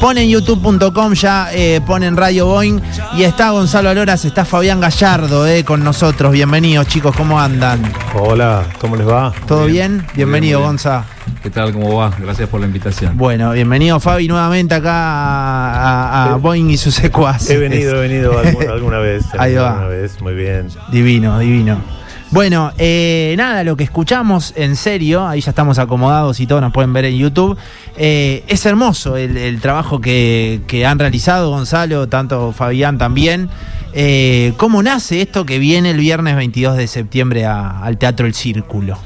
[0.00, 2.80] Ponen youtube.com, ya eh, ponen Radio Boeing
[3.18, 6.32] y está Gonzalo Aloras, está Fabián Gallardo eh, con nosotros.
[6.32, 7.82] Bienvenidos chicos, ¿cómo andan?
[8.14, 9.30] Hola, ¿cómo les va?
[9.46, 10.06] ¿Todo bien?
[10.14, 11.04] Bienvenido, Gonza.
[11.42, 11.74] ¿Qué tal?
[11.74, 12.12] ¿Cómo va?
[12.18, 13.18] Gracias por la invitación.
[13.18, 17.50] Bueno, bienvenido Fabi nuevamente acá a, a Boeing y sus secuaces.
[17.50, 19.26] He venido, he venido alguna, alguna vez.
[19.38, 19.72] Ahí va.
[19.72, 20.68] Alguna vez, muy bien.
[20.90, 21.99] Divino, divino.
[22.32, 26.72] Bueno, eh, nada, lo que escuchamos en serio, ahí ya estamos acomodados y todo, nos
[26.72, 27.58] pueden ver en YouTube.
[27.96, 33.48] eh, es hermoso el, trabajo que, han realizado Gonzalo, tanto Fabián también.
[33.94, 38.96] Eh, ¿Cómo nace esto que viene el viernes 22 de septiembre al Teatro El Círculo?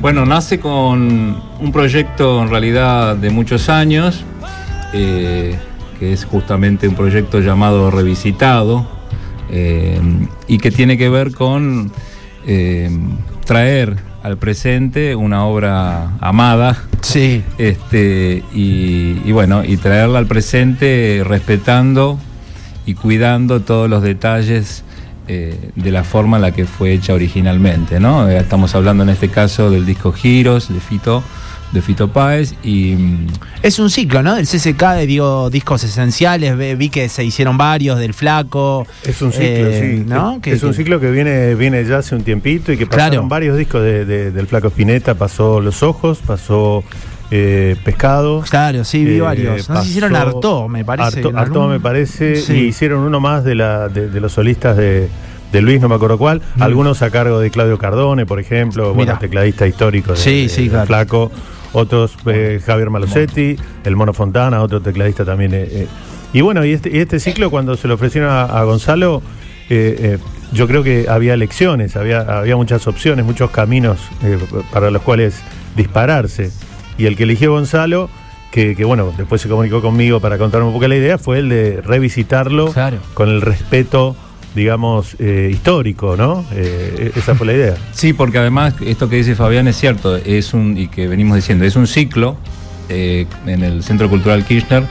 [0.00, 4.24] Bueno, nace con un proyecto en realidad de muchos años,
[4.92, 5.56] que
[6.02, 8.86] es justamente un proyecto llamado Revisitado,
[10.46, 11.90] y que tiene que ver con
[12.46, 12.90] eh,
[13.44, 17.42] traer al presente una obra amada, Sí.
[17.58, 22.18] este, y, y bueno, y traerla al presente respetando
[22.86, 24.82] y cuidando todos los detalles
[25.28, 28.28] eh, de la forma en la que fue hecha originalmente, ¿no?
[28.28, 31.22] Eh, Estamos hablando en este caso del disco Giros de Fito,
[31.72, 33.26] de Fito Páez y mm,
[33.62, 34.36] Es un ciclo, ¿no?
[34.36, 38.86] Del CCK, de, digo, discos esenciales, vi que se hicieron varios, del Flaco.
[39.04, 40.04] Es un ciclo, eh,
[40.42, 40.50] sí.
[40.50, 43.28] es un ciclo que viene, viene ya hace un tiempito y que pasaron Claro.
[43.28, 45.14] varios discos de- de- del Flaco Spinetta.
[45.14, 46.82] Pasó Los Ojos, pasó
[47.30, 48.42] eh, Pescado.
[48.48, 49.68] Claro, sí, vi eh, varios.
[49.68, 51.18] No si hicieron Artó, me parece.
[51.18, 52.36] Artó, algún- me parece.
[52.36, 52.52] Sí.
[52.52, 55.08] Y hicieron uno más de, la, de, de los solistas de,
[55.52, 56.40] de Luis, no me acuerdo cuál.
[56.54, 56.62] Mm.
[56.62, 58.94] Algunos a cargo de Claudio Cardone, por ejemplo.
[58.94, 60.86] Bueno, tecladista histórico de, Sí, de- sí, claro.
[60.86, 61.32] Flaco.
[61.72, 65.52] Otros, eh, Javier Malosetti, el Mono Fontana, otro tecladista también.
[65.54, 65.86] eh, eh.
[66.32, 69.22] Y bueno, y este, y este ciclo cuando se lo ofrecieron a, a Gonzalo,
[70.52, 73.98] yo creo que había elecciones, había, había muchas opciones, muchos caminos
[74.72, 75.40] para los cuales
[75.76, 76.50] dispararse.
[76.98, 78.08] Y el que eligió Gonzalo,
[78.52, 81.48] que, que, bueno, después se comunicó conmigo para contarme un poco la idea, fue el
[81.48, 82.98] de revisitarlo Claro.
[83.14, 84.16] con el respeto,
[84.56, 86.44] digamos, eh, histórico, ¿no?
[86.52, 87.74] Eh, esa fue la idea.
[87.92, 91.64] Sí, porque además esto que dice Fabián es cierto, es un, y que venimos diciendo,
[91.64, 92.36] es un ciclo
[92.88, 94.84] eh, en el Centro Cultural Kirchner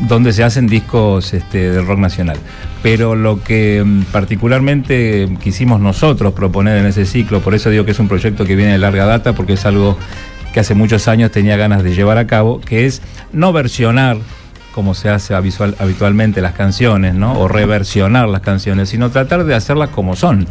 [0.00, 2.36] donde se hacen discos este, del rock nacional.
[2.82, 7.92] Pero lo que mm, particularmente quisimos nosotros proponer en ese ciclo, por eso digo que
[7.92, 9.96] es un proyecto que viene de larga data, porque es algo
[10.52, 13.00] que hace muchos años tenía ganas de llevar a cabo, que es
[13.32, 14.18] no versionar
[14.76, 17.32] como se hace habitual- habitualmente las canciones, ¿no?
[17.40, 20.46] O reversionar las canciones, sino tratar de hacerlas como son.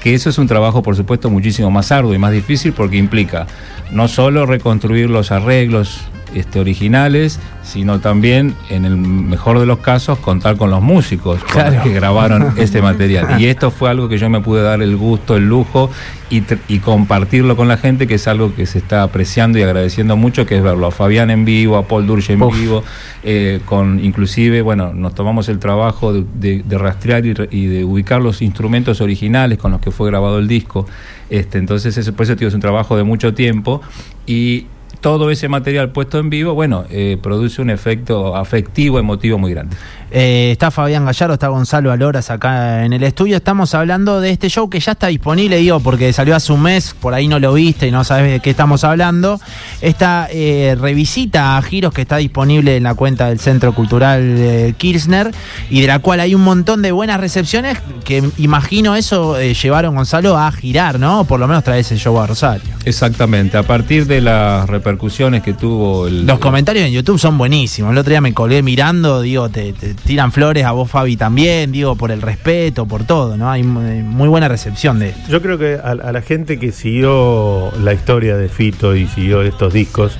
[0.00, 3.46] Que eso es un trabajo, por supuesto, muchísimo más arduo y más difícil porque implica
[3.92, 6.00] no solo reconstruir los arreglos
[6.34, 11.62] este, originales, sino también, en el mejor de los casos, contar con los músicos con
[11.62, 11.82] los Claro.
[11.82, 13.40] que grabaron este material.
[13.40, 15.90] Y esto fue algo que yo me pude dar el gusto, el lujo
[16.30, 20.44] y, compartirlo con la gente, que es algo que se está apreciando y agradeciendo mucho,
[20.46, 22.58] que es verlo a Fabián en vivo, a Paul Durche en Uf.
[22.58, 22.84] vivo,
[23.22, 27.32] eh, con inclusive, bueno, nos tomamos el trabajo de, de- de rastrear y,
[27.66, 30.86] de ubicar los instrumentos originales con los que fue grabado el disco.
[31.30, 33.80] Este, entonces, eso, por eso digo, es un trabajo de mucho tiempo
[34.26, 34.66] y
[35.00, 39.76] todo ese material puesto en vivo, bueno, eh, produce un efecto afectivo, emotivo muy grande.
[40.10, 43.36] Eh, está Fabián Gallardo, está Gonzalo Aloras acá en el estudio.
[43.36, 46.94] Estamos hablando de este show que ya está disponible, digo, porque salió hace un mes,
[46.98, 49.40] por ahí no lo viste y no sabes de qué estamos hablando.
[49.80, 55.32] Esta eh, revisita a giros que está disponible en la cuenta del Centro Cultural Kirchner
[55.70, 59.94] y de la cual hay un montón de buenas recepciones que imagino eso eh, llevaron
[59.94, 61.24] Gonzalo a girar, ¿no?
[61.24, 62.74] Por lo menos traer ese show a Rosario.
[62.84, 66.26] Exactamente, a partir de las repercusiones que tuvo el...
[66.26, 67.92] Los comentarios en YouTube son buenísimos.
[67.92, 71.70] El otro día me colgué mirando, digo, te, te tiran flores a vos, Fabi, también,
[71.72, 73.50] digo, por el respeto, por todo, ¿no?
[73.50, 75.30] Hay muy muy buena recepción de esto.
[75.30, 79.42] Yo creo que a, a la gente que siguió la historia de Fito y siguió
[79.42, 80.16] estos discos,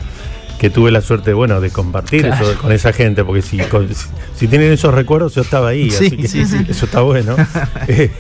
[0.59, 2.51] que tuve la suerte, bueno, de compartir Claro.
[2.51, 5.89] eso con esa gente, porque si, con- si, si tienen esos recuerdos, yo estaba ahí,
[5.91, 6.57] Sí, así que sí, sí.
[6.69, 7.37] eso está bueno.
[7.89, 8.11] Eh,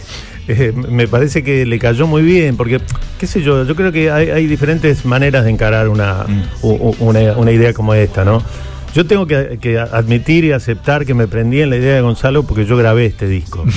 [0.51, 2.81] eh, me parece que le cayó muy bien, porque,
[3.21, 6.25] qué sé yo, yo creo que hay, hay diferentes maneras de encarar una,
[6.63, 8.43] u- u- una, una idea como esta, ¿no?
[8.95, 12.43] Yo tengo que, que admitir y aceptar que me prendí en la idea de Gonzalo
[12.43, 13.65] porque yo grabé este disco.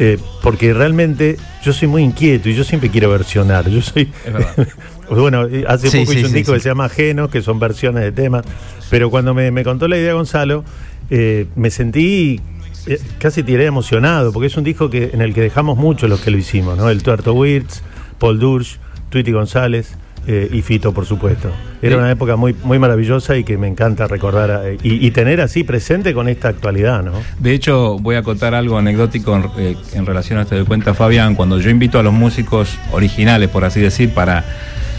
[0.00, 3.68] Eh, porque realmente yo soy muy inquieto y yo siempre quiero versionar.
[3.68, 4.10] Yo soy.
[4.24, 4.68] Es verdad.
[5.10, 7.42] bueno, eh, hace Sí, poco sí, hice un sí, disco que se llama Ajenos, que
[7.42, 8.42] son versiones de temas.
[8.88, 10.64] Pero cuando me, me contó la idea Gonzalo,
[11.10, 12.40] eh, me sentí.
[12.86, 16.20] eh, Casi tiré emocionado, porque es un disco que, en el que dejamos mucho los
[16.22, 16.88] que lo hicimos, ¿no?
[16.88, 17.82] El Tuerto Wirtz,
[18.18, 18.78] Paul Dursch,
[19.10, 19.92] Tweety González,
[20.26, 21.50] eh, y Fito, por supuesto.
[21.82, 25.40] Era una época muy, muy maravillosa y que me encanta recordar eh, y, y tener
[25.40, 27.12] así presente con esta actualidad, ¿no?
[27.38, 30.94] De hecho, voy a contar algo anecdótico en, eh, en relación a esto de cuenta
[30.94, 31.34] Fabián.
[31.34, 34.44] Cuando yo invito a los músicos originales, por así decir, para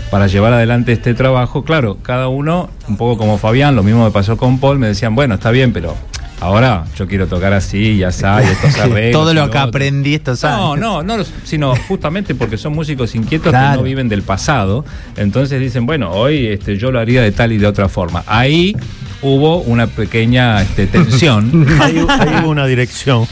[0.09, 1.63] para llevar adelante este trabajo.
[1.63, 5.15] Claro, cada uno, un poco como Fabián, lo mismo me pasó con Paul, me decían,
[5.15, 5.95] bueno, está bien, pero
[6.39, 9.11] ahora yo quiero tocar así, ya sabes, estos arreglos.
[9.21, 9.69] Todo y lo que otro".
[9.69, 10.77] aprendí estos años.
[10.79, 13.71] No, no, no, sino justamente porque son músicos inquietos Claro.
[13.71, 14.85] que no viven del pasado.
[15.15, 18.23] Entonces dicen, bueno, hoy este, yo lo haría de tal y de otra forma.
[18.27, 18.75] Ahí
[19.21, 21.65] hubo una pequeña este, tensión.
[21.81, 23.25] Ahí, ahí hubo una dirección.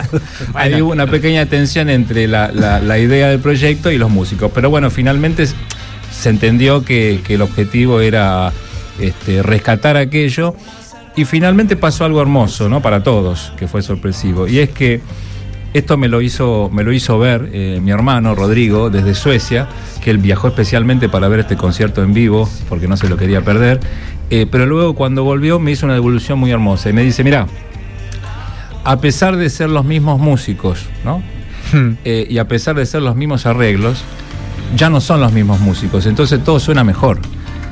[0.54, 4.50] Ahí hubo una pequeña tensión entre la, la- la idea del proyecto y los músicos.
[4.54, 8.52] Pero bueno, finalmente se entendió que, que el objetivo era
[9.00, 10.54] este, rescatar aquello.
[11.16, 12.80] Y finalmente pasó algo hermoso, ¿no?
[12.80, 14.46] Para todos, que fue sorpresivo.
[14.46, 15.00] Y es que
[15.72, 19.68] esto me lo hizo, me lo hizo ver eh, mi hermano Rodrigo desde Suecia,
[20.02, 23.42] que él viajó especialmente para ver este concierto en vivo, porque no se lo quería
[23.42, 23.80] perder.
[24.30, 27.46] Eh, pero luego cuando volvió me hizo una devolución muy hermosa y me dice, mira,
[28.84, 31.22] a pesar de ser los mismos músicos, ¿no?
[31.72, 31.96] Hmm.
[32.04, 34.04] Eh, y a pesar de ser los mismos arreglos,
[34.76, 37.20] ya no son los mismos músicos, entonces todo suena mejor.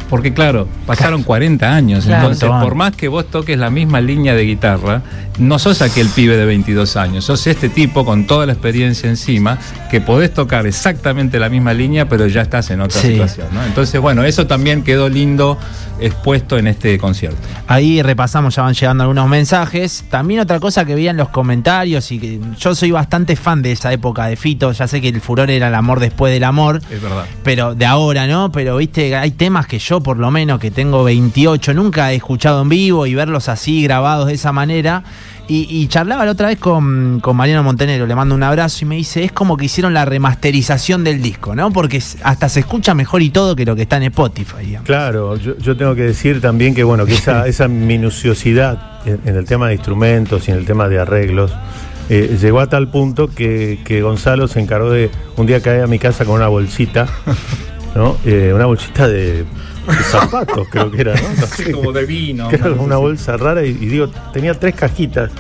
[0.08, 2.30] Porque claro, pasaron 40 años, Claro.
[2.30, 5.02] entonces por más que vos toques la misma línea de guitarra,
[5.38, 9.58] no sos aquel pibe de 22 años, sos este tipo con toda la experiencia encima,
[9.90, 13.08] que podés tocar exactamente la misma línea, pero ya estás en otra Sí.
[13.12, 13.46] situación.
[13.52, 13.62] ¿no?
[13.64, 15.58] Entonces, bueno, eso también quedó lindo
[16.00, 17.38] expuesto en este concierto.
[17.66, 20.04] Ahí repasamos, ya van llegando algunos mensajes.
[20.10, 23.72] También otra cosa que vi en los comentarios y que yo soy bastante fan de
[23.72, 26.80] esa época de Fito, ya sé que el furor era el amor después del amor.
[26.90, 27.24] Es verdad.
[27.42, 28.50] Pero de ahora, ¿no?
[28.52, 32.62] Pero viste, hay temas que yo, por lo menos, que tengo 28, nunca he escuchado
[32.62, 35.02] en vivo y verlos así grabados de esa manera.
[35.46, 38.88] Y, y charlaba la otra vez con, con Mariano Montenegro, le mando un abrazo y
[38.88, 41.70] me dice, es como que hicieron la remasterización del disco, ¿no?
[41.70, 44.86] Porque hasta se escucha mejor y todo que lo que está en Spotify, digamos.
[44.86, 49.36] Claro, yo, yo tengo que decir también que bueno, que esa, esa minuciosidad en, en
[49.36, 51.52] el tema de instrumentos y en el tema de arreglos
[52.10, 55.86] eh, llegó a tal punto que, que Gonzalo se encargó de un día caer a
[55.86, 57.06] mi casa con una bolsita,
[57.98, 58.16] ¿no?
[58.24, 61.20] Eh, una bolsita de, de zapatos, creo que era, ¿no?
[61.40, 61.92] No sé.
[61.92, 62.48] de vino.
[62.62, 65.30] como una bolsa rara y, y digo, tenía tres cajitas.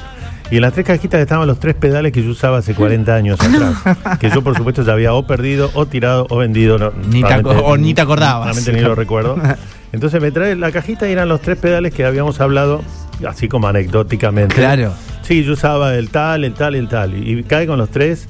[0.50, 3.38] Y en las tres cajitas estaban los tres pedales que yo usaba hace 40 años
[3.38, 4.18] atrás.
[4.18, 6.78] Que yo, por supuesto, ya había o perdido, o tirado, o vendido.
[6.78, 8.46] no, Ni te o ni te acordabas.
[8.46, 9.36] Realmente ni lo recuerdo.
[9.92, 12.82] Entonces me trae la cajita y eran los tres pedales que habíamos hablado,
[13.26, 14.54] así como anecdóticamente.
[14.54, 14.94] Claro.
[15.22, 17.14] Sí, yo usaba el tal, el tal y el tal.
[17.14, 18.26] Y, y cae con los tres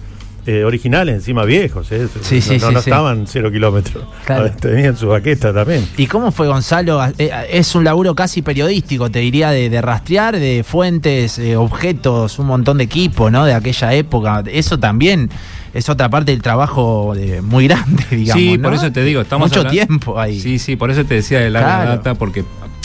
[0.50, 1.92] eh, originales, encima viejos.
[1.92, 2.08] ¿eh?
[2.22, 2.90] Sí, no, sí, no, sí, no sí.
[2.90, 4.04] estaban cero kilómetros.
[4.24, 4.50] Claro.
[4.60, 5.86] Tenían su baqueta también.
[5.98, 7.00] ¿Y cómo fue Gonzalo?
[7.18, 12.38] Eh, Es un laburo casi periodístico, te diría, de, de rastrear, de fuentes, eh, objetos,
[12.38, 13.44] un montón de equipo, ¿no?
[13.44, 14.42] De aquella época.
[14.50, 15.28] Eso también
[15.74, 18.42] es otra parte del trabajo de- muy grande, digamos.
[18.42, 18.62] Sí, ¿no?
[18.64, 20.40] por eso te digo, estamos Mucho tiempo ahí.
[20.40, 21.90] Sí, sí, por eso te decía de larga Claro.
[21.90, 22.42] data, porque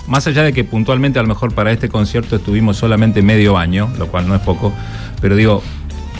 [0.08, 3.90] más allá de que puntualmente a lo mejor para este concierto estuvimos solamente medio año,
[3.98, 4.74] lo cual no es poco,
[5.22, 5.64] pero digo,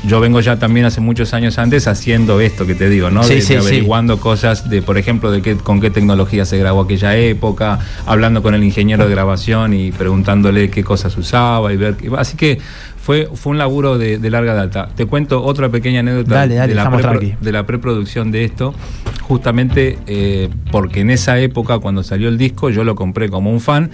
[0.06, 3.24] yo vengo ya también hace muchos años antes haciendo esto que te digo, ¿no?
[3.24, 3.68] Sí, de, sí, de sí.
[3.68, 8.42] averiguando cosas de, por ejemplo, de qué, con qué tecnología se grabó aquella época, hablando
[8.44, 11.96] con el ingeniero de grabación y preguntándole qué cosas usaba y ver.
[12.18, 12.60] Así que
[13.02, 14.90] fue, fue un laburo de, de larga data.
[14.96, 17.36] Te cuento otra pequeña anécdota Dale, dale, de, la estamos prepro- tranqui.
[17.40, 18.74] de la preproducción de esto,
[19.22, 23.60] justamente eh, porque en esa época, cuando salió el disco, yo lo compré como un
[23.62, 23.90] fan,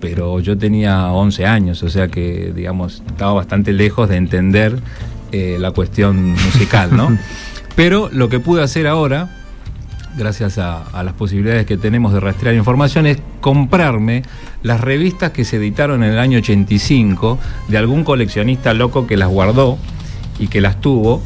[0.00, 4.78] pero yo tenía 11 años, o sea que, digamos, estaba bastante lejos de entender
[5.32, 7.16] eh, la cuestión musical, ¿no?
[7.76, 9.30] Pero lo que pude hacer ahora,
[10.16, 14.22] gracias a, a las posibilidades que tenemos de rastrear información, es comprarme
[14.62, 17.38] las revistas que se editaron en el año 85
[17.68, 19.78] de algún coleccionista loco que las guardó
[20.38, 21.22] y que las tuvo,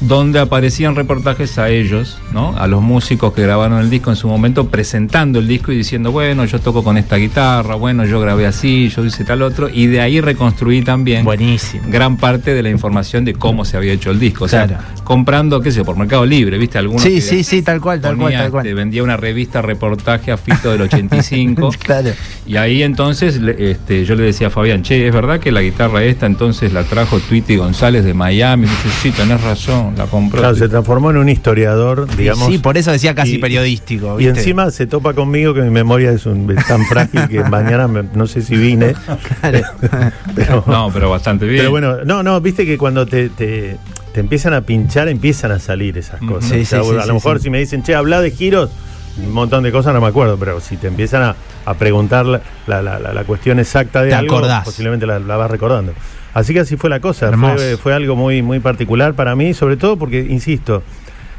[0.00, 2.54] donde aparecían reportajes a ellos, ¿no?
[2.58, 6.12] A los músicos que grabaron el disco en su momento, presentando el disco y diciendo,
[6.12, 9.86] bueno, yo toco con esta guitarra, bueno, yo grabé así, yo hice tal otro, y
[9.86, 11.84] de ahí reconstruí también Buenísimo.
[11.88, 14.44] gran parte de la información de cómo se había hecho el disco.
[14.44, 14.82] O sea, Claro.
[15.04, 16.76] comprando, qué sé yo, por Mercado Libre, ¿viste?
[16.78, 18.66] Algunos Sí, sí, sí, tal cual, tal cual, tal cual.
[18.66, 21.70] este, vendía una revista reportaje a Fito del 85.
[21.86, 22.10] Claro.
[22.46, 26.02] Y ahí entonces este, yo le decía a Fabián, che, ¿es verdad que la guitarra
[26.04, 28.64] esta entonces la trajo Tweety González de Miami?
[28.66, 30.38] Y me dice, sí, tenés razón, la compró.
[30.40, 32.48] Claro, se transformó en un historiador, digamos.
[32.48, 34.18] sí, por eso decía casi y- periodístico.
[34.20, 37.86] Y encima se topa conmigo que mi memoria es, un- es tan frágil que mañana
[37.88, 38.94] me- no sé si vine.
[39.40, 39.60] Claro.
[40.34, 41.60] Pero, No, pero bastante bien.
[41.60, 43.76] pero bueno, no, no, viste que cuando te, te,
[44.12, 46.50] te empiezan a pinchar, empiezan a salir esas cosas.
[46.50, 47.44] Sí, O sea, sí, sí, a sí, lo mejor sí.
[47.44, 48.70] si me dicen, che, habla de giros,
[49.18, 52.40] un montón de cosas no me acuerdo, pero si te empiezan a, a preguntar la,
[52.66, 54.64] la- la- la- la cuestión exacta de Te algo, acordás.
[54.64, 55.92] posiblemente la, la vas recordando.
[56.36, 57.30] Así que así fue la cosa.
[57.56, 60.82] Fue, fue algo muy, muy particular para mí, sobre todo porque, insisto,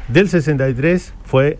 [0.08, 1.56] del 63 fue,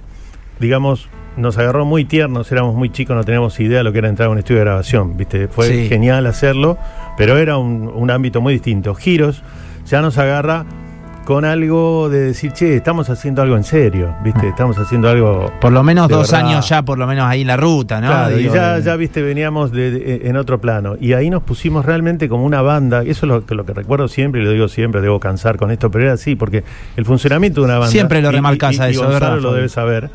[0.58, 4.08] digamos, nos agarró muy tiernos, éramos muy chicos, no teníamos idea de lo que era
[4.08, 5.46] entrar a un estudio de grabación, ¿viste?
[5.46, 5.88] Fue Sí.
[5.88, 6.78] genial hacerlo,
[7.16, 8.92] pero era un, un ámbito muy distinto.
[8.96, 9.44] Giros
[9.86, 10.66] ya nos agarra
[11.28, 14.46] con algo de decir, che, estamos haciendo algo en serio, ¿viste?
[14.46, 14.48] Ah.
[14.48, 15.52] Estamos haciendo algo.
[15.60, 16.46] Por lo menos dos verdad.
[16.48, 18.06] años ya, por lo menos ahí en la ruta, ¿no?
[18.06, 20.96] Claro, y ya, ya, viste, veníamos de- de- en otro plano.
[20.98, 23.02] Y ahí nos pusimos realmente como una banda.
[23.02, 25.70] Eso es lo, que- lo que recuerdo siempre y lo digo siempre, debo cansar con
[25.70, 26.64] esto, pero era así, porque
[26.96, 27.90] el funcionamiento de una banda.
[27.92, 28.36] Siempre lo y-
[28.78, 30.08] y- a y eso, Gonzalo ¿verdad, lo debe saber.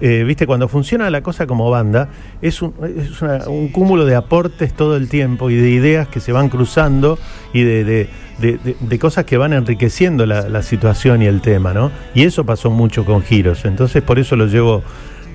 [0.00, 2.08] Eh, viste, cuando funciona la cosa como banda,
[2.42, 6.20] es, un, es una- un cúmulo de aportes todo el tiempo y de ideas que
[6.20, 7.18] se van cruzando
[7.52, 11.40] y de, de- de- de- de cosas que van enriqueciendo la, la situación y el
[11.40, 11.90] tema, ¿no?
[12.14, 13.64] Y eso pasó mucho con Giros.
[13.64, 14.82] Entonces, por eso lo llevo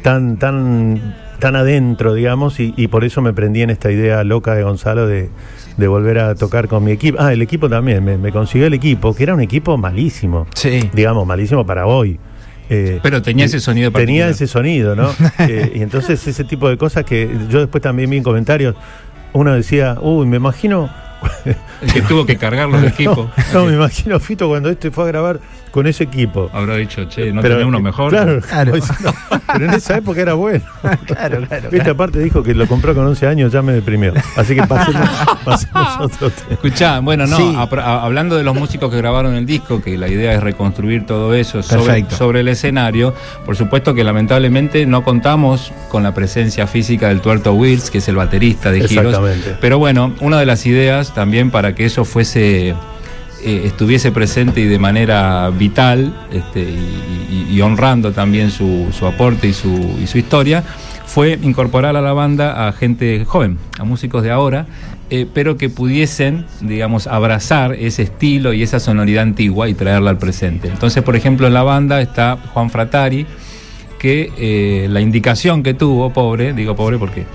[0.04, 4.54] tan, tan, tan adentro, digamos, y, y por eso me prendí en esta idea loca
[4.54, 5.30] de Gonzalo de,
[5.78, 7.18] de volver a tocar con mi equipo.
[7.20, 10.88] Ah, el equipo también, me, me consiguió el equipo, que era un equipo malísimo, Sí.
[10.94, 12.20] digamos, malísimo para hoy.
[12.74, 14.30] Eh, Pero tenía ese sonido Tenía particular.
[14.30, 15.10] ese sonido, ¿no?
[15.40, 18.76] Eh, y entonces ese tipo de cosas que yo después también vi en comentarios,
[19.34, 20.90] uno decía, uy, me imagino...
[21.46, 23.30] El que tuvo que cargar los equipos.
[23.54, 25.40] No, me imagino Fito cuando este fue a grabar
[25.72, 26.50] con ese equipo.
[26.54, 28.10] Habrá dicho, che, no Pero, uno mejor.
[28.12, 28.74] Claro, Claro.
[28.74, 29.14] diciendo,
[29.54, 30.64] pero en esa época era bueno.
[31.06, 31.70] Claro, claro.
[31.72, 34.14] Esta parte dijo que lo compró con 11 años, ya me deprimió.
[34.36, 35.10] Así que pasemos,
[35.46, 36.48] pasemos otro tema.
[36.52, 37.56] Escuchá, bueno, no, Sí.
[37.58, 41.06] a- a- hablando de los músicos que grabaron el disco, que la idea es reconstruir
[41.06, 43.14] todo eso sobre, el escenario,
[43.46, 48.08] por supuesto que lamentablemente no contamos con la presencia física del Tuerto Wills, que es
[48.08, 49.06] el baterista de Giros.
[49.06, 49.56] Exactamente.
[49.62, 52.76] Pero bueno, una de las ideas también para que eso fuese
[53.44, 56.66] eh, estuviese presente y de manera vital este, y,
[57.52, 60.64] y- y honrando también su, su aporte y su, y su historia,
[61.06, 64.66] fue incorporar a la banda a gente joven, a músicos de ahora,
[65.10, 70.18] eh, pero que pudiesen, digamos, abrazar ese estilo y esa sonoridad antigua y traerla al
[70.18, 70.70] presente.
[70.70, 73.26] Entonces, por ejemplo, en la banda está Juan Fratari,
[74.00, 77.26] que eh, la indicación que tuvo, pobre, digo pobre porque,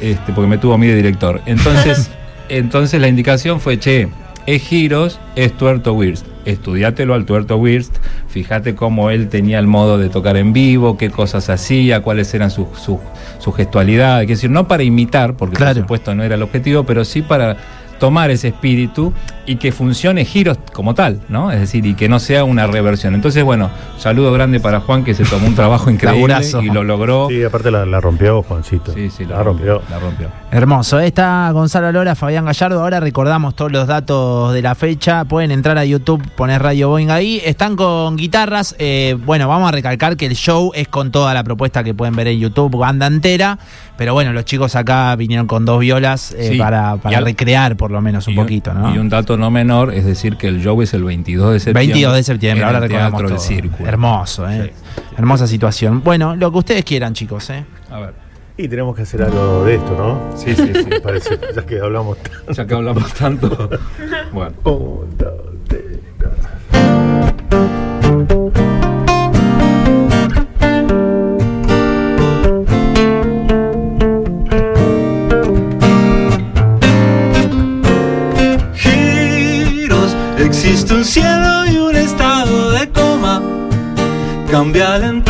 [0.00, 1.40] este, porque me tuvo a mí de director.
[1.46, 2.10] Entonces,
[2.50, 4.08] entonces la indicación fue, che,
[4.46, 6.26] es Giros, es Tuerto Wirst.
[6.44, 7.96] Estudiátelo al Tuerto Wirst,
[8.28, 12.50] fíjate cómo él tenía el modo de tocar en vivo, qué cosas hacía, cuáles eran
[12.52, 13.00] sus sus-
[13.40, 14.30] sus gestualidades.
[14.30, 15.74] Es decir, no para imitar, porque Claro.
[15.74, 17.56] por supuesto no era el objetivo, pero sí para
[17.98, 19.12] tomar ese espíritu
[19.46, 21.52] y que funcione Giros como tal, ¿no?
[21.52, 23.14] Es decir, y que no sea una reversión.
[23.14, 26.62] Entonces, bueno, saludo grande para Juan que se tomó un trabajo increíble Laburazo.
[26.62, 27.28] y lo logró.
[27.30, 28.92] Sí, aparte la, la rompió Juancito.
[28.92, 29.82] Sí, sí, la, rompió.
[29.88, 30.28] La rompió.
[30.50, 30.98] Hermoso.
[30.98, 32.80] Está Gonzalo Lora, Fabián Gallardo.
[32.82, 35.24] Ahora recordamos todos los datos de la fecha.
[35.24, 37.40] Pueden entrar a YouTube, poner Radio Boeing ahí.
[37.44, 38.74] Están con guitarras.
[38.80, 42.16] Eh, bueno, vamos a recalcar que el show es con toda la propuesta que pueden
[42.16, 43.58] ver en YouTube, banda entera.
[43.96, 46.58] Pero bueno, los chicos acá vinieron con dos violas eh, Sí.
[46.58, 48.94] para, para Y al- recrear por lo menos un Y poquito, ¿no?
[48.94, 51.86] Y un dato no menor, es decir, que el show es el 22 de septiembre.
[51.86, 53.30] 22 de septiembre, ahora el recordamos todo.
[53.30, 53.88] del Círculo.
[53.88, 54.72] Hermoso, ¿eh?
[54.74, 55.02] Sí.
[55.16, 56.02] Hermosa situación.
[56.04, 57.64] Bueno, lo que ustedes quieran, chicos, ¿eh?
[57.90, 58.14] A ver.
[58.58, 60.34] Y tenemos que hacer algo de esto, ¿no?
[60.36, 60.84] Sí, sí, sí.
[60.88, 62.52] Me parece, ya que hablamos tanto.
[62.52, 63.70] ya que hablamos tanto.
[64.32, 64.52] Bueno.
[84.66, 85.22] 변별은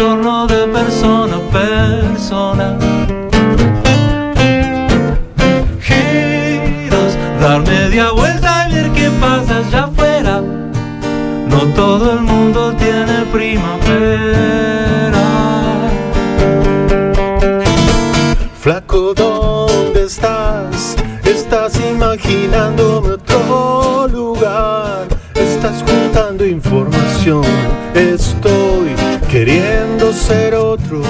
[29.46, 31.02] queriendo ser otro.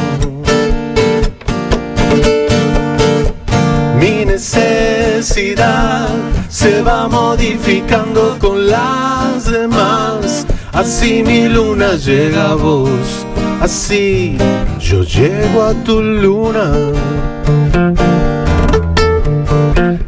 [3.99, 6.09] Mi necesidad
[6.49, 10.47] se va modificando con las demás.
[10.73, 13.26] Así mi luna llega a vos.
[13.62, 14.37] Así
[14.81, 16.73] yo llego a tu luna.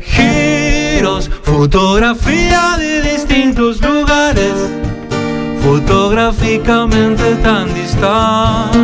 [0.00, 4.54] giros, fotografía de distintos lugares,
[5.62, 7.87] fotográficamente tan distante.
[7.98, 8.78] Giros,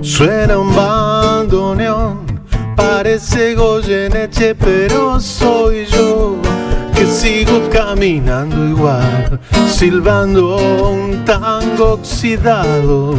[0.00, 2.20] Suena un bandoneón,
[2.76, 6.51] parece Goyeneche, pero soy yo
[7.22, 9.38] sigo caminando igual,
[9.68, 10.56] silbando
[10.90, 13.14] un tango oxidado.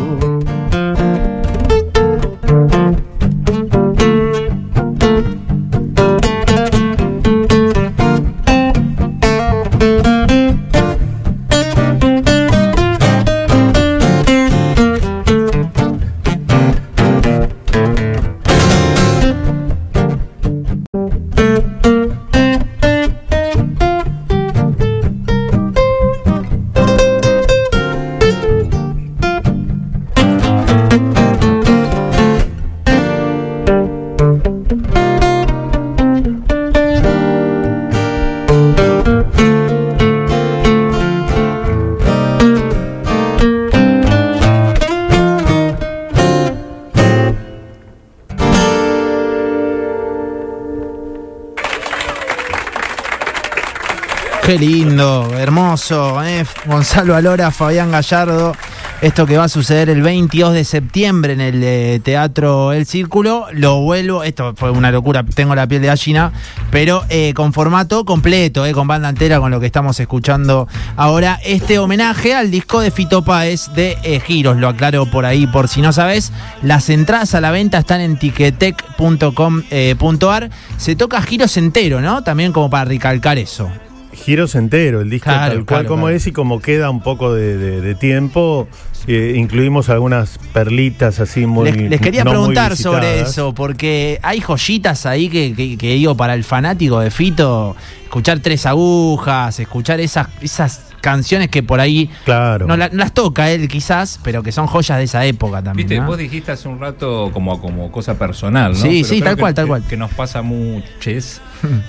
[54.53, 56.45] Qué lindo, hermoso, ¿eh?
[56.67, 58.55] Gonzalo Alora, Fabián Gallardo.
[59.01, 63.47] Esto que va a suceder el 22 de septiembre en el eh, Teatro El Círculo,
[63.51, 66.31] lo vuelvo, esto fue una locura, tengo la piel de gallina,
[66.69, 70.67] pero eh, con formato completo, con banda entera, con lo que estamos escuchando
[70.97, 71.39] ahora.
[71.43, 75.81] Este homenaje al disco de Fito Páez de Giros, lo aclaro por ahí, por si
[75.81, 76.31] no sabes.
[76.61, 80.49] Las entradas a la venta están en tiquetec.com.ar.
[80.77, 82.23] Se toca Giros entero, ¿no?
[82.23, 83.71] También como para recalcar eso.
[84.13, 86.15] Giros entero, el disco Claro, tal cual claro, como claro.
[86.17, 88.67] es y como queda un poco de, de- de tiempo,
[89.07, 94.39] eh, incluimos algunas perlitas así muy les, les quería no preguntar sobre eso, porque hay
[94.39, 99.99] joyitas ahí que, que- que digo, para el fanático de Fito, escuchar tres agujas, escuchar
[99.99, 102.65] esas, esas canciones que por ahí Claro.
[102.65, 105.87] no, la- no las toca él quizás, pero que son joyas de esa época también.
[105.87, 106.07] Viste, ¿no?
[106.07, 108.77] vos dijiste hace un rato como, como cosa personal, ¿no?
[108.79, 109.83] Sí, Pero sí, tal que- cual, tal que- cual.
[109.83, 111.41] Que nos pasa muches.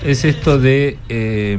[0.03, 1.57] es esto de eh,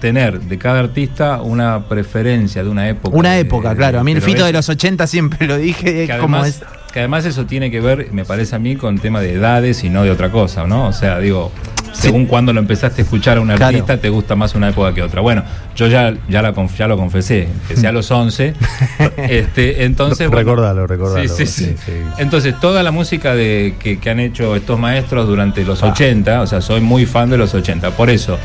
[0.00, 3.16] tener de cada artista una preferencia de una época.
[3.16, 3.98] Una de- época, claro.
[4.00, 6.79] A mí el Fito es- de los 80 siempre lo dije, que como además, es.
[6.92, 9.90] Que además eso tiene que ver, me parece a mí, con tema de edades y
[9.90, 10.86] no de otra cosa, ¿no?
[10.88, 11.52] O sea, digo,
[11.92, 13.66] según cuando lo empezaste a escuchar a un Claro.
[13.66, 15.20] artista, te gusta más una época que otra.
[15.20, 15.42] Bueno,
[15.76, 18.54] yo ya, ya, la, conf- ya lo confesé, empecé a los 11.
[19.16, 21.28] este, entonces, bueno, Recordalo, recordalo.
[21.28, 21.74] Sí, sí.
[22.18, 26.46] Entonces, toda la música de, que, que han hecho estos maestros durante los 80, o
[26.46, 27.90] sea, soy muy fan de los 80.
[27.92, 28.38] Por eso,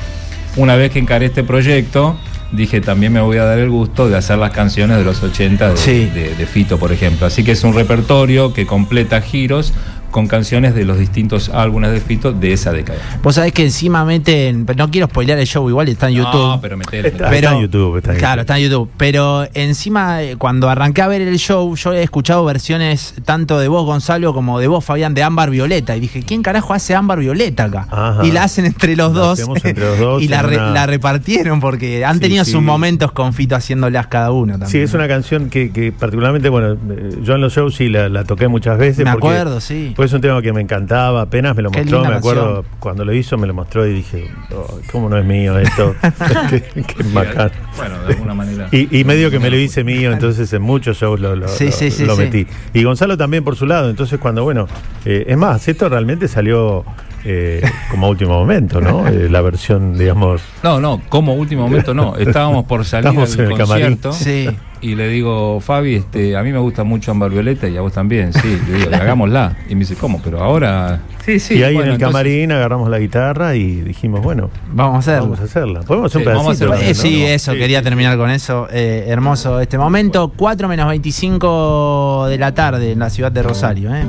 [0.55, 2.17] una vez que encaré este proyecto,
[2.51, 5.71] dije también me voy a dar el gusto de hacer las canciones de los 80
[5.71, 6.05] de, Sí.
[6.13, 7.25] de- de Fito, por ejemplo.
[7.27, 9.73] Así que es un repertorio que completa giros
[10.15, 12.99] con canciones de los distintos álbumes de Fito de esa década.
[13.21, 14.65] Vos sabés que encima meten.
[14.77, 16.31] No quiero spoilear el show, igual está en YouTube.
[16.55, 18.41] No, pero metele, Está- en YouTube, está en claro, YouTube.
[18.41, 18.89] está en YouTube.
[18.95, 23.67] Pero encima, eh, cuando arranqué a ver el show, yo he escuchado versiones tanto de
[23.67, 25.97] vos, Gonzalo, como de vos, Fabián, de Ámbar Violeta.
[25.97, 27.85] Y dije, ¿quién carajo hace Ámbar Violeta acá?
[27.91, 28.25] Ajá.
[28.25, 29.33] Y la hacen entre los La dos.
[29.39, 32.51] hacemos entre los dos y la, re- una- la repartieron porque han Sí, tenido sí.
[32.53, 34.69] sus momentos con Fito haciéndolas cada uno también.
[34.71, 38.07] Sí, es una canción que, que particularmente, bueno, eh, yo en los shows sí la,
[38.07, 39.03] la toqué muchas veces.
[39.03, 39.91] Me porque acuerdo, sí.
[39.93, 42.75] Fue un tema que me encantaba, apenas me lo Qué mostró, me acuerdo canción.
[42.79, 45.95] cuando lo hizo, me lo mostró y dije, "Oh, ¿cómo no es mío esto?
[46.49, 47.51] qué, qué bacán.
[47.77, 48.67] Bueno, de alguna manera.
[48.71, 51.65] Y, y medio que me lo hice mío, entonces en muchos shows lo, lo- Sí,
[51.65, 52.21] lo- sí, sí, lo sí.
[52.21, 52.47] metí.
[52.73, 54.67] Y Gonzalo también por su lado, entonces cuando, bueno,
[55.05, 56.83] eh, es más, esto realmente salió
[57.25, 57.61] eh,
[57.91, 59.07] como último momento, ¿no?
[59.15, 60.41] Eh, la versión, digamos...
[60.63, 62.15] No, no, como último momento no.
[62.15, 63.97] Estábamos por salir Estamos del en el camarín.
[63.97, 64.13] concierto.
[64.13, 64.49] Sí.
[64.81, 67.91] Y le digo, Fabi, este, a mí me gusta mucho Ámbar Violeta y a vos
[67.93, 68.59] también, sí.
[68.69, 69.57] Le digo, hagámosla.
[69.67, 70.21] Y me dice, ¿cómo?
[70.23, 70.99] Pero ahora.
[71.25, 71.55] Sí, sí.
[71.55, 74.99] y ahí bueno, en el entonces- camarín agarramos la guitarra y dijimos, bueno, Vamos a
[74.99, 75.21] hacerlo.
[75.23, 75.79] vamos a hacerla.
[75.81, 76.73] Podemos hacer Sí, un vamos a pedacito.
[76.73, 77.27] hacer- Eh, sí, ¿no?
[77.29, 77.83] eso, Sí, quería sí.
[77.85, 78.67] terminar con eso.
[78.71, 80.31] Eh, hermoso este momento.
[80.35, 83.95] 4 menos 25 de la tarde en la ciudad de Rosario.
[83.95, 84.03] ¿eh?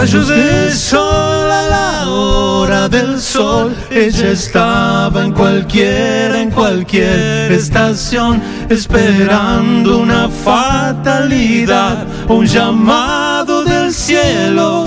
[0.00, 8.42] Rayos de sol a la hora del sol, ella estaba en cualquiera, en cualquier estación,
[8.70, 14.86] esperando una fatalidad, un llamado del cielo.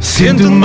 [0.00, 0.58] Siente un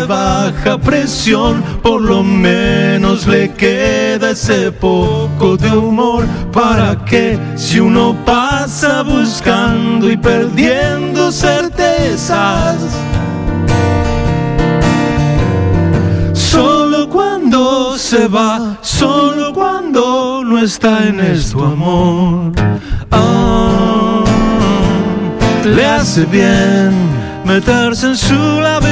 [0.00, 6.24] baja presión, por lo menos le queda ese poco de humor.
[6.52, 12.76] Para que si uno pasa buscando y perdiendo certezas,
[16.32, 22.52] solo cuando se va, solo cuando no está en esto amor.
[23.10, 24.24] Ah,
[25.64, 26.92] le hace bien
[27.44, 28.91] meterse en su laberinto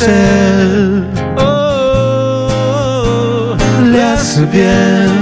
[0.00, 1.04] carrusel.
[1.38, 2.46] Oh,
[3.84, 5.19] le hace bien.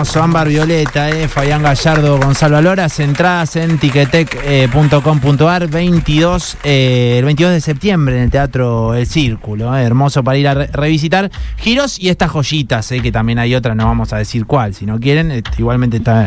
[0.00, 7.52] Hermoso, Ámbar Violeta, eh, Fabián Gallardo, Gonzalo Aloras, entradas en tiquetec.com.ar 22, eh, el 22
[7.52, 11.98] de septiembre en el Teatro El Círculo, eh, hermoso para ir a re- revisitar giros
[11.98, 14.98] y estas joyitas, eh, que también hay otras, no vamos a decir cuál, si no
[14.98, 16.24] quieren, eh, igualmente está,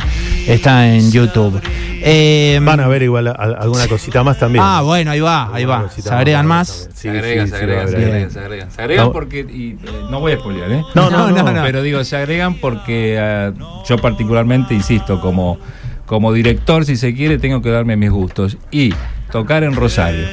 [0.48, 1.60] está en YouTube.
[2.06, 4.64] Eh, Van a ver igual a- a- alguna cosita más también.
[4.64, 6.90] ah, bueno, ahí va, ahí va, se agregan más.
[6.94, 8.72] Se agregan, sí, se agregan, se agregan, se agregan.
[8.72, 9.12] Se agregan No.
[9.14, 9.40] porque.
[9.40, 9.78] y, eh,
[10.12, 10.84] no voy a spoilear, ¿eh?
[10.96, 11.52] No, no, No, no.
[11.54, 13.54] no, Pero digo, se agregan porque eh,
[13.88, 15.58] yo particularmente, insisto, como,
[16.06, 18.58] como director, si se quiere, tengo que darme mis gustos.
[18.72, 18.94] Y
[19.32, 20.26] tocar en Rosario,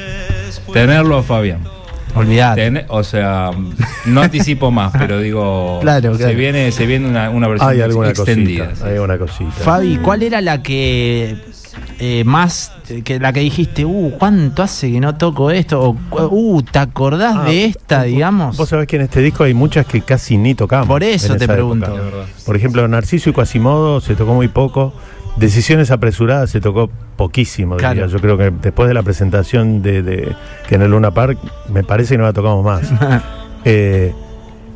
[0.73, 1.59] tenerlo a Fabián.
[2.13, 2.61] Olvidate.
[2.69, 3.51] Ten- o sea,
[4.05, 6.37] no anticipo más, pero digo, Claro, se claro.
[6.37, 8.69] viene, se viene una, una versión Hay alguna extendida.
[8.71, 8.85] cosita.
[8.87, 9.51] Hay alguna cosita.
[9.51, 11.37] Fabi, ¿cuál era la que
[11.99, 12.71] eh, más,
[13.03, 15.81] que la que dijiste, uh, ¿cuánto hace que no toco esto?
[16.11, 18.57] O, uh, ¿te acordás Ah, de esta, digamos?
[18.57, 20.87] Vos sabés que en este disco hay muchas que casi ni tocamos.
[20.87, 21.85] Por eso te pregunto.
[21.95, 22.25] época.
[22.45, 24.93] Por ejemplo, Narciso y Quasimodo se tocó muy poco.
[25.37, 28.05] Decisiones apresuradas se tocó poquísimo, diría.
[28.07, 30.35] Yo creo que después de la presentación de, de-
[30.67, 31.37] que en el Luna Park,
[31.69, 32.91] me parece que no la tocamos más.
[33.63, 34.11] Eh,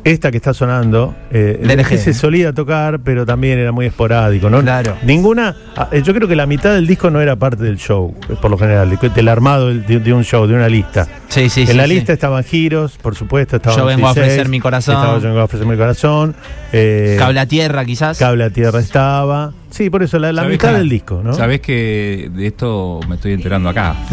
[0.06, 4.62] esta que está sonando, eh, que se solía tocar, pero también era muy esporádico, ¿no?
[4.62, 4.96] Claro.
[5.02, 8.14] Ninguna, ah, eh, yo creo que la mitad del disco no era parte del show,
[8.28, 11.08] eh, por lo general, de- del armado de, de un show, de una lista.
[11.28, 11.94] Sí, sí, en sí, la sí.
[11.94, 13.56] lista estaban giros, por supuesto.
[13.56, 14.94] Estaban Yo vengo a 16, ofrecer mi corazón.
[14.96, 16.34] Estaba yo vengo a ofrecer mi corazón.
[16.72, 18.18] eh, Cable a tierra, quizás.
[18.18, 19.52] Cable a tierra estaba.
[19.70, 21.34] Sí, por eso la, la ¿Sabés mitad que- del disco, ¿no?
[21.34, 23.94] Sabés que de esto me estoy enterando acá.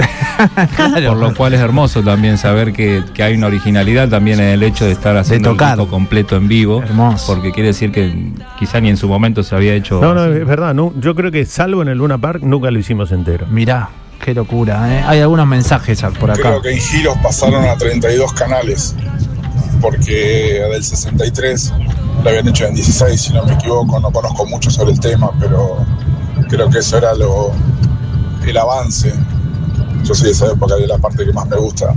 [0.76, 1.10] Claro.
[1.10, 4.64] Por lo cual es hermoso también saber que, que hay una originalidad también en el
[4.64, 5.78] hecho de estar haciendo el tocar.
[5.78, 6.82] disco completo en vivo.
[6.82, 7.34] Hermoso.
[7.34, 8.12] Porque quiere decir que
[8.58, 10.02] quizá ni en su momento se había hecho.
[10.02, 10.40] No, no, así.
[10.40, 10.74] es verdad.
[10.74, 13.46] no, yo creo que salvo en el Luna Park, nunca lo hicimos entero.
[13.50, 15.04] Mirá, qué locura, ¿eh?
[15.06, 16.42] Hay algunos mensajes por acá.
[16.42, 18.96] Creo que en giros pasaron a 32 canales,
[19.82, 21.74] porque del 63
[22.24, 25.32] lo habían hecho en 16, si no me equivoco, no conozco mucho sobre el tema,
[25.40, 25.78] pero
[26.50, 27.52] creo que eso era lo,
[28.46, 29.14] el avance.
[30.04, 31.94] Yo soy de esa época es la parte que más me gusta.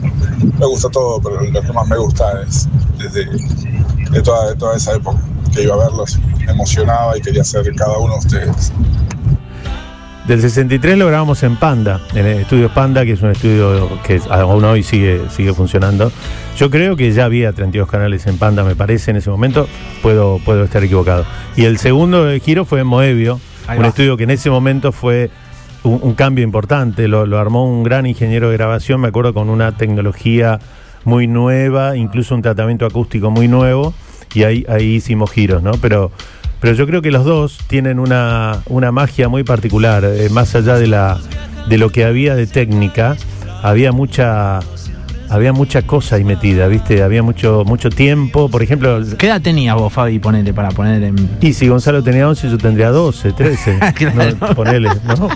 [0.59, 3.27] Me gusta todo, pero lo que más me gusta es desde
[4.11, 5.19] de toda, de toda esa época,
[5.53, 8.73] que iba a verlos, me emocionaba y quería ser cada uno de ustedes.
[10.27, 14.21] Del 63 lo grabamos en Panda, en el estudio Panda, que es un estudio que
[14.29, 16.11] aún hoy sigue, sigue funcionando.
[16.59, 19.69] Yo creo que ya había 32 canales en Panda, me parece, en ese momento.
[20.03, 21.25] Puedo, puedo estar equivocado.
[21.55, 23.39] Y el segundo giro fue en Moebio,
[23.79, 25.31] un estudio que en ese momento fue
[25.85, 27.07] un, un cambio importante.
[27.07, 30.59] Lo, lo armó un gran ingeniero de grabación, me acuerdo, con una tecnología
[31.05, 33.95] muy nueva, incluso un tratamiento acústico muy nuevo.
[34.35, 35.71] Y ahí, ahí hicimos giros, ¿no?
[35.81, 36.11] Pero
[36.61, 40.75] pero yo creo que los dos tienen una, una magia muy particular, eh, más allá
[40.75, 41.19] de la
[41.69, 43.17] de lo que había de técnica,
[43.63, 44.61] había mucha
[45.29, 47.03] había mucha cosa ahí metida, ¿viste?
[47.03, 51.31] Había mucho mucho tiempo, por ejemplo, ¿Qué edad tenías vos, Fabi, ponele para poner en.
[51.41, 53.79] y si Gonzalo tenía 11, yo tendría 12, 13.
[53.95, 54.37] Claro.
[54.41, 55.29] no, ponele, ¿no?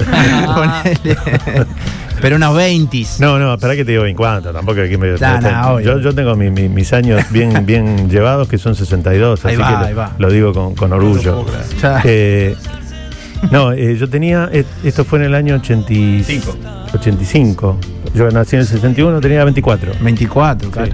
[0.54, 1.16] Ponele.
[2.20, 3.02] Pero unos 20.
[3.20, 5.98] No, no, espera que te digo en cuánto, tampoco aquí me, Nah, me- nah, yo,
[6.00, 9.68] yo tengo mi- mi- mis años bien bien llevados que son 62, Ahí así va,
[9.68, 10.12] que ahí lo, va.
[10.18, 11.46] lo digo con, con orgullo.
[11.82, 12.00] Ya.
[12.04, 12.54] Eh,
[13.50, 16.56] no, eh, yo tenía, eh, esto fue en el año 85.
[16.94, 17.78] 85.
[18.14, 19.92] Yo nací en el 61, tenía 24.
[20.00, 20.92] 24, claro.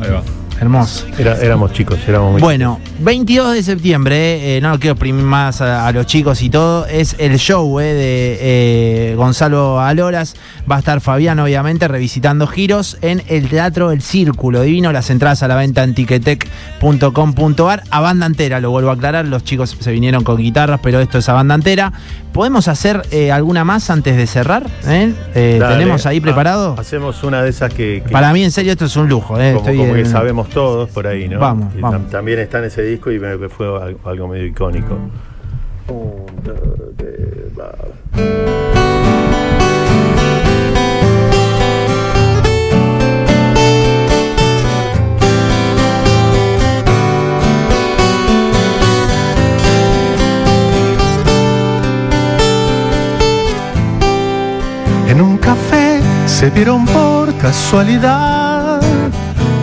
[0.00, 0.22] Ahí va.
[0.60, 1.06] Hermoso.
[1.18, 5.86] Era, éramos chicos, éramos muy Bueno, 22 de septiembre, eh, no quiero exprimir más a,
[5.86, 8.38] a los chicos y todo, es el show eh, de
[9.12, 10.34] eh, Gonzalo Aloras.
[10.70, 14.92] Va a estar Fabián, obviamente, revisitando giros en el Teatro El Círculo Divino.
[14.92, 17.82] Las entradas a la venta en tiquetec.com.ar.
[17.90, 19.26] A banda entera, lo vuelvo a aclarar.
[19.26, 21.92] Los chicos se vinieron con guitarras, pero esto es a banda entera.
[22.32, 24.66] ¿Podemos hacer alguna más antes de cerrar?
[25.32, 26.74] ¿Tenemos ahí Ah, preparado?
[26.78, 29.40] hacemos una de esas que, que Para mí, en serio, esto es un lujo.
[29.40, 29.52] eh.
[29.54, 30.06] como, Estoy como que en-
[30.48, 31.38] todos por ahí, ¿no?
[31.38, 32.02] Vamos, Y vamos.
[32.02, 34.94] tam- también está en ese disco y que fue algo, algo medio icónico.
[35.88, 36.56] Un, dos,
[36.96, 37.72] tres, va.
[55.08, 58.37] En un café se vieron por casualidad,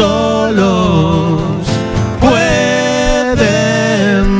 [0.00, 1.42] solos
[2.20, 3.44] pueden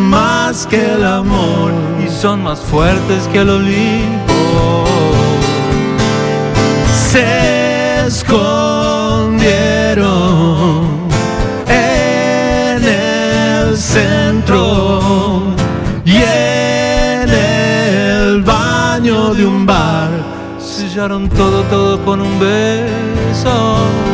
[0.08, 4.84] más que el amor y son más fuertes que el Olimpo.
[7.12, 9.38] Se escondieron
[11.68, 15.42] en el centro
[16.06, 20.10] y en el baño de un bar
[20.58, 24.09] sellaron todo, todo con un beso.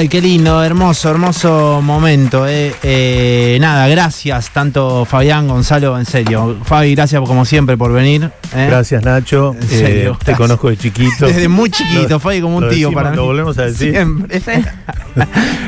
[0.00, 2.48] Ay, qué lindo, hermoso, hermoso momento.
[2.48, 2.74] eh.
[2.82, 6.56] Eh, nada, gracias tanto Fabián, Gonzalo, en serio.
[6.64, 8.30] Fabi, gracias como siempre por venir.
[8.56, 8.66] eh.
[8.70, 9.54] Gracias, Nacho.
[9.60, 11.26] En serio, Eh, te conozco de chiquito.
[11.26, 13.16] Desde muy chiquito, Lo- Fabi como un lo tío decimos, para mí.
[13.16, 13.92] Lo volvemos a decir.
[13.92, 14.40] Siempre.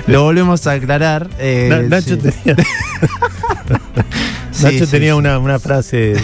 [0.06, 1.28] lo volvemos a aclarar.
[1.38, 2.16] eh, Na- Nacho sí.
[2.16, 2.56] tenía,
[4.62, 5.18] Nacho sí, tenía sí.
[5.18, 6.14] Una, una frase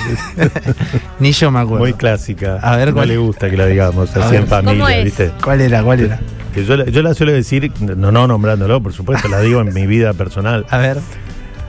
[1.20, 1.84] Ni yo me acuerdo.
[1.84, 2.58] muy clásica.
[2.62, 3.08] A ver, no ¿cuál?
[3.08, 5.04] le gusta que la digamos A así en familia.
[5.04, 5.30] ¿viste?
[5.44, 5.82] ¿Cuál era?
[5.82, 6.20] ¿Cuál era?
[6.58, 9.72] Que yo, la- yo la suelo decir, no, no nombrándolo, por supuesto, la digo en
[9.72, 10.66] mi vida personal.
[10.70, 10.98] A ver.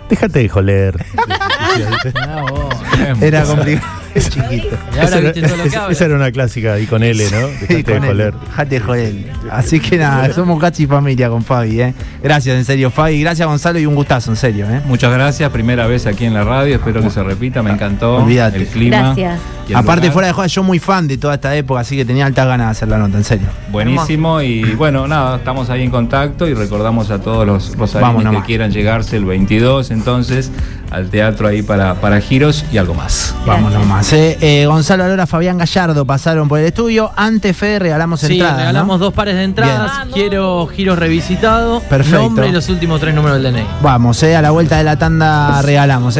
[0.09, 1.05] Déjate de joler.
[2.15, 3.13] Ah.
[3.21, 3.87] Era complicado.
[4.15, 4.67] Es chiquito.
[4.93, 5.91] Y ahora esa, viste todo lo que esa- habla.
[5.93, 7.47] esa era una clásica ahí con L, ¿no?
[7.47, 8.33] Sí, Déjate de joler.
[8.33, 9.13] Dejate de joder.
[9.51, 11.93] Así que nada, somos casi familia con Fabi, ¿eh?
[12.23, 13.21] Gracias, en serio, Fabi.
[13.21, 14.81] Gracias, Gonzalo, y un gustazo, en serio, ¿eh?
[14.85, 18.57] Muchas gracias, primera vez aquí en la radio, espero que se repita, me encantó Olvídate.
[18.57, 18.97] el clima.
[19.15, 19.39] Gracias.
[19.69, 20.13] el Aparte, lugar.
[20.13, 22.67] fuera de joda, yo muy fan de toda esta época, así que tenía altas ganas
[22.67, 23.47] de hacer la nota, en serio.
[23.71, 28.41] Buenísimo y bueno, nada, estamos ahí en contacto y recordamos a todos los rosarinos que
[28.47, 30.51] quieran llegarse el 22 entonces
[30.91, 33.35] al teatro ahí para, para giros y algo más.
[33.45, 34.37] Vamos nomás, ¿eh?
[34.41, 37.11] Eh, Gonzalo Alora, Fabián Gallardo pasaron por el estudio.
[37.15, 38.53] Antes, Fede, regalamos Sí, entradas.
[38.53, 38.59] ¿no?
[38.59, 40.05] regalamos dos pares de entradas.
[40.05, 40.13] Bien.
[40.13, 41.83] Quiero giros revisitados.
[41.83, 42.21] Perfecto.
[42.21, 43.65] Nombre y los últimos tres números del DNI.
[43.81, 44.35] Vamos, ¿eh?
[44.35, 46.15] A la vuelta de la tanda regalamos.
[46.15, 46.17] ¿eh?